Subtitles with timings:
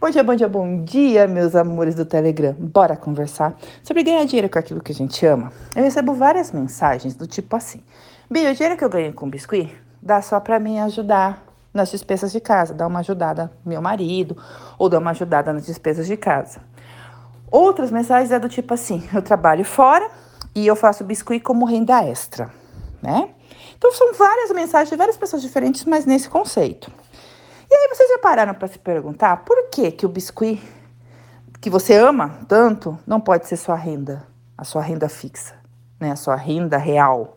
[0.00, 2.52] Bom dia, bom dia, bom dia, meus amores do Telegram.
[2.58, 5.52] Bora conversar sobre ganhar dinheiro com aquilo que a gente ama?
[5.74, 7.80] Eu recebo várias mensagens do tipo assim:
[8.28, 9.72] Bia, o dinheiro que eu ganho com biscuit
[10.02, 14.36] dá só para mim ajudar nas despesas de casa, dar uma ajudada meu marido
[14.76, 16.60] ou dar uma ajudada nas despesas de casa.
[17.48, 20.10] Outras mensagens é do tipo assim: eu trabalho fora
[20.56, 22.50] e eu faço biscuit como renda extra,
[23.00, 23.28] né?
[23.78, 26.90] Então são várias mensagens de várias pessoas diferentes, mas nesse conceito.
[27.84, 30.58] Aí vocês já pararam para se perguntar por que que o biscuit
[31.60, 34.26] que você ama tanto não pode ser sua renda,
[34.56, 35.54] a sua renda fixa,
[36.00, 36.10] né?
[36.10, 37.36] A sua renda real.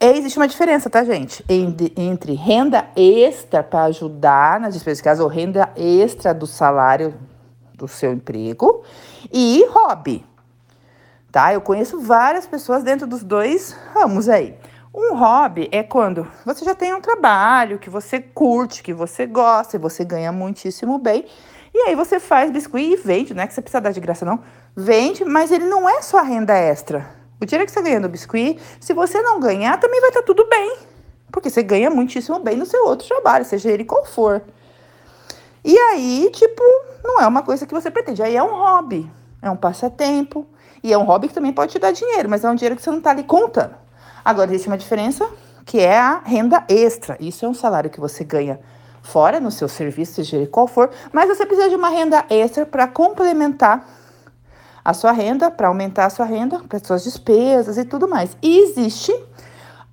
[0.00, 1.44] E existe uma diferença, tá, gente?
[1.46, 7.14] Entre, entre renda extra para ajudar nas despesas de casa ou renda extra do salário
[7.74, 8.82] do seu emprego
[9.30, 10.24] e hobby.
[11.30, 11.52] Tá?
[11.52, 14.56] Eu conheço várias pessoas dentro dos dois ramos aí.
[14.94, 19.76] Um hobby é quando você já tem um trabalho que você curte, que você gosta
[19.76, 21.24] e você ganha muitíssimo bem.
[21.72, 24.26] E aí você faz biscuit e vende, não é que você precisa dar de graça,
[24.26, 24.40] não.
[24.76, 27.08] Vende, mas ele não é sua renda extra.
[27.40, 30.26] O dinheiro que você ganha no biscuit, se você não ganhar, também vai estar tá
[30.26, 30.76] tudo bem.
[31.30, 34.42] Porque você ganha muitíssimo bem no seu outro trabalho, seja ele qual for.
[35.64, 36.62] E aí, tipo,
[37.02, 38.22] não é uma coisa que você pretende.
[38.22, 40.46] Aí é um hobby, é um passatempo.
[40.84, 42.82] E é um hobby que também pode te dar dinheiro, mas é um dinheiro que
[42.82, 43.80] você não está ali contando.
[44.24, 45.28] Agora, existe uma diferença
[45.64, 47.16] que é a renda extra.
[47.20, 48.60] Isso é um salário que você ganha
[49.02, 52.64] fora no seu serviço, seja ele qual for, mas você precisa de uma renda extra
[52.64, 53.84] para complementar
[54.84, 58.36] a sua renda, para aumentar a sua renda, para suas despesas e tudo mais.
[58.40, 59.12] E existe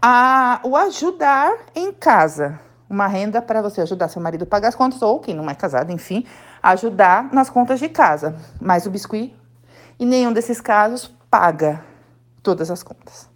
[0.02, 4.76] a, o ajudar em casa, uma renda para você ajudar seu marido a pagar as
[4.76, 6.26] contas, ou quem não é casado, enfim,
[6.62, 8.36] ajudar nas contas de casa.
[8.60, 9.36] Mas o biscuit,
[10.00, 11.84] em nenhum desses casos, paga
[12.42, 13.30] todas as contas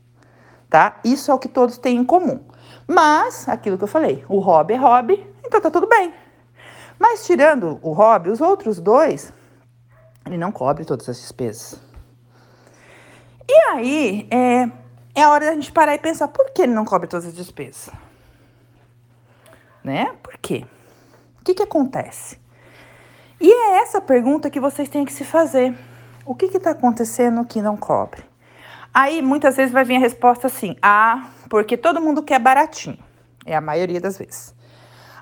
[0.74, 1.00] tá?
[1.04, 2.40] Isso é o que todos têm em comum.
[2.88, 6.12] Mas, aquilo que eu falei, o hobby é hobby, então tá tudo bem.
[6.98, 9.32] Mas tirando o hobby, os outros dois,
[10.26, 11.80] ele não cobre todas as despesas.
[13.48, 14.68] E aí, é,
[15.14, 17.36] é a hora da gente parar e pensar, por que ele não cobre todas as
[17.36, 17.92] despesas?
[19.84, 20.12] Né?
[20.24, 20.66] Por quê?
[21.40, 22.40] O que que acontece?
[23.40, 25.78] E é essa pergunta que vocês têm que se fazer.
[26.26, 28.33] O que está acontecendo que não cobre?
[28.94, 33.00] Aí muitas vezes vai vir a resposta assim: ah, porque todo mundo quer baratinho.
[33.46, 34.54] É a maioria das vezes.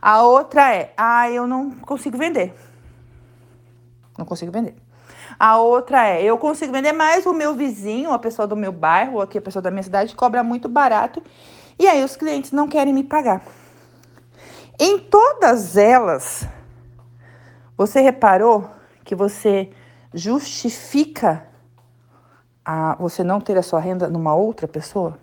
[0.01, 2.53] A outra é: ah, eu não consigo vender.
[4.17, 4.75] Não consigo vender.
[5.39, 9.15] A outra é: eu consigo vender, mas o meu vizinho, a pessoa do meu bairro,
[9.15, 11.23] ou aqui a pessoa da minha cidade, cobra muito barato.
[11.79, 13.41] E aí os clientes não querem me pagar.
[14.77, 16.47] Em todas elas,
[17.77, 18.69] você reparou
[19.03, 19.69] que você
[20.13, 21.47] justifica
[22.71, 25.17] a você não ter a sua renda numa outra pessoa?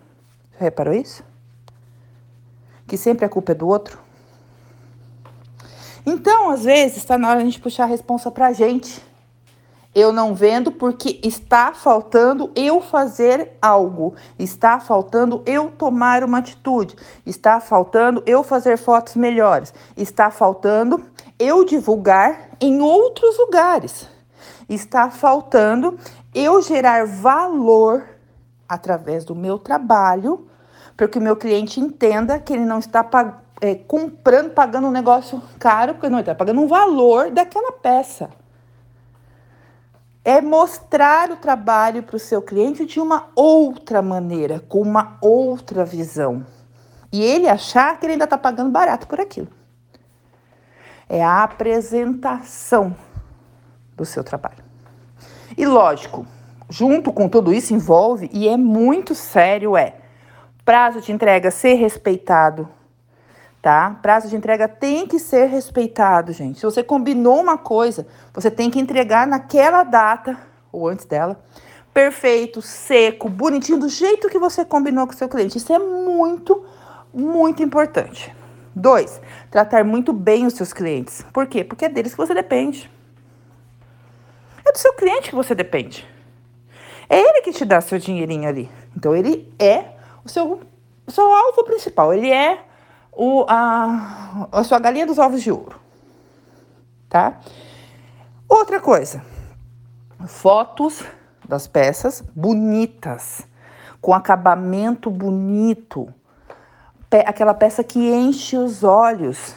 [0.51, 1.23] Você reparou isso?
[2.85, 3.97] Que sempre a culpa é do outro?
[6.05, 9.03] Então, às vezes, está na hora de a gente puxar a responsa para a gente.
[9.95, 16.95] Eu não vendo porque está faltando eu fazer algo, está faltando eu tomar uma atitude,
[17.25, 21.03] está faltando eu fazer fotos melhores, está faltando
[21.39, 24.07] eu divulgar em outros lugares,
[24.69, 25.97] está faltando
[26.33, 28.05] eu gerar valor
[28.67, 30.47] através do meu trabalho,
[30.95, 34.91] para que o meu cliente entenda que ele não está pag é, comprando, pagando um
[34.91, 38.29] negócio caro, porque não está pagando um valor daquela peça.
[40.23, 45.83] É mostrar o trabalho para o seu cliente de uma outra maneira, com uma outra
[45.83, 46.45] visão.
[47.11, 49.47] E ele achar que ele ainda está pagando barato por aquilo.
[51.07, 52.95] É a apresentação
[53.99, 54.63] do seu trabalho.
[55.57, 56.25] E lógico,
[56.69, 59.95] junto com tudo isso envolve, e é muito sério, é
[60.63, 62.69] prazo de entrega ser respeitado,
[63.61, 63.97] tá?
[64.01, 66.59] Prazo de entrega tem que ser respeitado, gente.
[66.59, 70.37] Se você combinou uma coisa, você tem que entregar naquela data,
[70.71, 71.43] ou antes dela,
[71.93, 75.57] perfeito, seco, bonitinho, do jeito que você combinou com o seu cliente.
[75.57, 76.63] Isso é muito,
[77.13, 78.33] muito importante.
[78.73, 79.19] Dois,
[79.51, 81.25] tratar muito bem os seus clientes.
[81.33, 81.65] Por quê?
[81.65, 82.89] Porque é deles que você depende.
[84.69, 86.07] É do seu cliente que você depende.
[87.09, 88.69] É ele que te dá seu dinheirinho ali.
[88.95, 90.61] Então ele é o seu,
[91.07, 92.13] o seu alvo principal.
[92.13, 92.63] Ele é
[93.11, 95.79] o, a, a sua galinha dos ovos de ouro.
[97.09, 97.39] Tá?
[98.47, 99.25] Outra coisa.
[100.27, 101.03] Fotos
[101.47, 103.47] das peças bonitas,
[103.99, 106.13] com acabamento bonito.
[107.09, 109.55] Pe aquela peça que enche os olhos.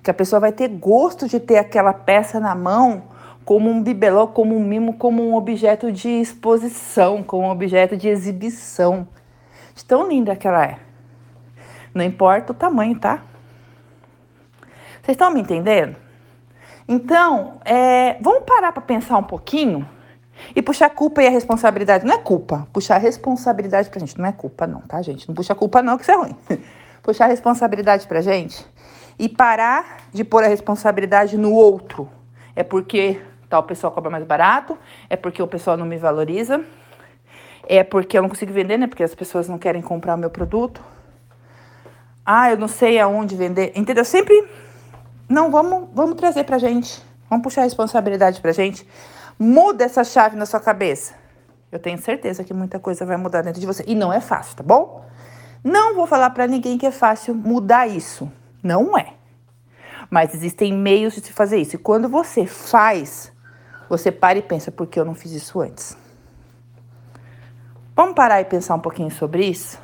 [0.00, 3.15] Que a pessoa vai ter gosto de ter aquela peça na mão
[3.46, 8.08] como um bibelô, como um mimo, como um objeto de exposição, como um objeto de
[8.08, 9.06] exibição.
[9.72, 10.78] De tão linda que ela é.
[11.94, 13.22] Não importa o tamanho, tá?
[15.00, 15.94] Vocês estão me entendendo?
[16.88, 19.88] Então, é, vamos parar para pensar um pouquinho
[20.54, 22.04] e puxar a culpa e a responsabilidade.
[22.04, 24.18] Não é culpa, puxar a responsabilidade pra gente.
[24.18, 25.28] Não é culpa, não, tá, gente?
[25.28, 26.36] Não puxa a culpa, não, que isso é ruim.
[27.00, 28.66] puxar a responsabilidade pra gente
[29.16, 32.10] e parar de pôr a responsabilidade no outro.
[32.56, 34.78] É porque tal pessoa cobra mais barato,
[35.08, 36.64] é porque o pessoal não me valoriza,
[37.68, 38.86] é porque eu não consigo vender, né?
[38.86, 40.80] Porque as pessoas não querem comprar o meu produto.
[42.24, 43.72] Ah, eu não sei aonde vender.
[43.74, 44.04] Entendeu?
[44.04, 44.48] Sempre.
[45.28, 47.02] Não, vamos, vamos trazer pra gente.
[47.28, 48.86] Vamos puxar a responsabilidade pra gente.
[49.38, 51.14] Muda essa chave na sua cabeça.
[51.70, 53.84] Eu tenho certeza que muita coisa vai mudar dentro de você.
[53.86, 55.04] E não é fácil, tá bom?
[55.62, 58.30] Não vou falar para ninguém que é fácil mudar isso.
[58.62, 59.14] Não é.
[60.08, 61.74] Mas existem meios de se fazer isso.
[61.74, 63.32] E quando você faz,
[63.88, 65.96] você para e pensa, por que eu não fiz isso antes?
[67.94, 69.80] Vamos parar e pensar um pouquinho sobre isso?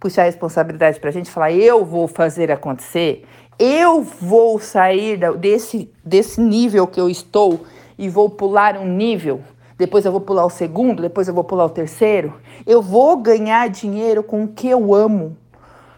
[0.00, 3.26] Puxar a responsabilidade para a gente falar, eu vou fazer acontecer,
[3.58, 7.64] eu vou sair desse, desse nível que eu estou
[7.98, 9.42] e vou pular um nível,
[9.76, 12.34] depois eu vou pular o segundo, depois eu vou pular o terceiro.
[12.64, 15.36] Eu vou ganhar dinheiro com o que eu amo.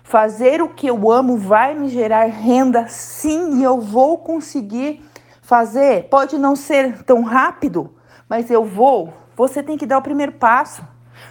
[0.02, 5.02] Fazer o que eu amo vai me gerar renda, sim, e eu vou conseguir
[5.46, 6.08] fazer.
[6.08, 7.94] Pode não ser tão rápido,
[8.28, 10.82] mas eu vou você tem que dar o primeiro passo.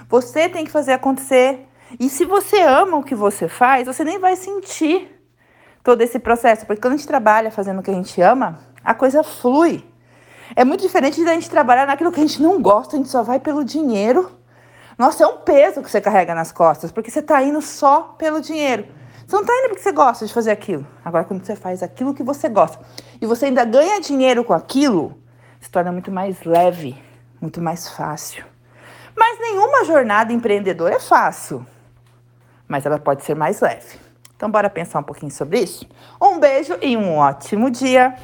[0.08, 1.68] Você tem que fazer acontecer.
[2.00, 5.20] E se você ama o que você faz, você nem vai sentir
[5.84, 6.68] todo esse processo.
[6.68, 9.84] Porque quando a gente trabalha fazendo o que a gente ama, a coisa flui.
[10.56, 13.24] É muito diferente da gente trabalhar naquilo que a gente não gosta, a gente só
[13.24, 14.32] vai pelo dinheiro.
[14.98, 18.40] Nossa, é um peso que você carrega nas costas, porque você está indo só pelo
[18.40, 18.86] dinheiro.
[19.26, 20.86] Você não está indo porque você gosta de fazer aquilo.
[21.04, 22.80] Agora, quando você faz aquilo que você gosta
[23.20, 25.18] e você ainda ganha dinheiro com aquilo,
[25.60, 26.96] se torna muito mais leve
[27.46, 28.44] muito mais fácil.
[29.16, 31.66] Mas nenhuma jornada empreendedora é fácil,
[32.68, 34.00] mas ela pode ser mais leve.
[34.36, 35.88] Então, bora pensar um pouquinho sobre isso?
[36.22, 38.16] Um beijo e um ótimo dia!